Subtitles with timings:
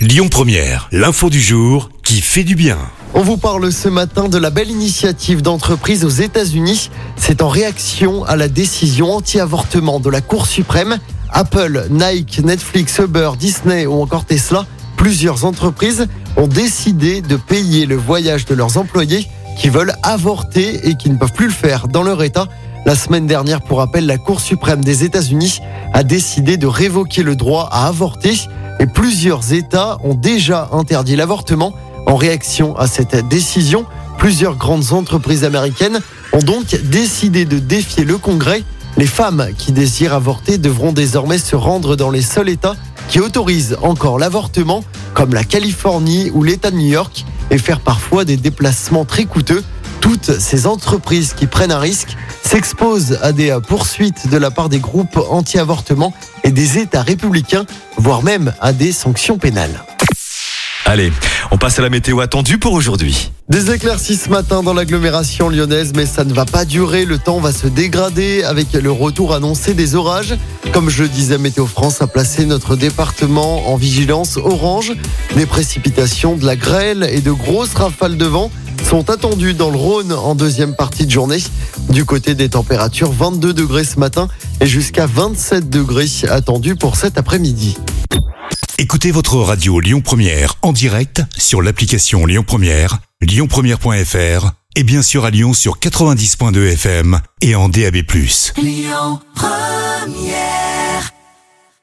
[0.00, 2.78] Lyon Première, l'info du jour qui fait du bien.
[3.12, 6.88] On vous parle ce matin de la belle initiative d'entreprise aux États-Unis.
[7.16, 10.98] C'est en réaction à la décision anti-avortement de la Cour suprême.
[11.30, 14.64] Apple, Nike, Netflix, Uber, Disney ou encore Tesla,
[14.96, 16.06] plusieurs entreprises
[16.38, 19.26] ont décidé de payer le voyage de leurs employés
[19.58, 22.48] qui veulent avorter et qui ne peuvent plus le faire dans leur État.
[22.86, 25.60] La semaine dernière, pour rappel, la Cour suprême des États-Unis
[25.92, 28.34] a décidé de révoquer le droit à avorter
[28.80, 31.74] et plusieurs États ont déjà interdit l'avortement.
[32.06, 33.84] En réaction à cette décision,
[34.18, 36.00] plusieurs grandes entreprises américaines
[36.32, 38.64] ont donc décidé de défier le Congrès.
[38.96, 42.74] Les femmes qui désirent avorter devront désormais se rendre dans les seuls États
[43.08, 44.82] qui autorisent encore l'avortement,
[45.14, 49.62] comme la Californie ou l'État de New York, et faire parfois des déplacements très coûteux.
[50.00, 54.80] Toutes ces entreprises qui prennent un risque s'exposent à des poursuites de la part des
[54.80, 59.84] groupes anti-avortement et des États républicains, voire même à des sanctions pénales.
[60.86, 61.12] Allez,
[61.52, 63.30] on passe à la météo attendue pour aujourd'hui.
[63.48, 67.04] Des éclaircies ce matin dans l'agglomération lyonnaise, mais ça ne va pas durer.
[67.04, 70.36] Le temps va se dégrader avec le retour annoncé des orages.
[70.72, 74.94] Comme je le disais, Météo France a placé notre département en vigilance orange.
[75.36, 78.50] Des précipitations, de la grêle et de grosses rafales de vent
[78.90, 81.38] sont attendues dans le Rhône en deuxième partie de journée.
[81.90, 84.26] Du côté des températures, 22 degrés ce matin
[84.60, 87.78] et jusqu'à 27 degrés attendus pour cet après-midi.
[88.78, 95.24] Écoutez votre radio Lyon Première en direct sur l'application Lyon Première, lyonpremière.fr et bien sûr
[95.24, 97.94] à Lyon sur 90.2 FM et en DAB+.
[98.56, 100.79] Lyon Première